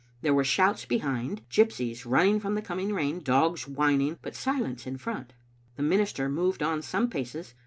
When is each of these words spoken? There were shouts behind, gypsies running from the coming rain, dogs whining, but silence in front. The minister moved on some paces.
There 0.23 0.33
were 0.33 0.43
shouts 0.43 0.83
behind, 0.83 1.43
gypsies 1.47 2.07
running 2.09 2.39
from 2.39 2.55
the 2.55 2.63
coming 2.63 2.91
rain, 2.91 3.19
dogs 3.19 3.67
whining, 3.67 4.17
but 4.23 4.33
silence 4.33 4.87
in 4.87 4.97
front. 4.97 5.33
The 5.75 5.83
minister 5.83 6.27
moved 6.27 6.63
on 6.63 6.81
some 6.81 7.07
paces. 7.07 7.53